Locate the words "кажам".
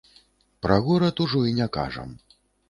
1.79-2.09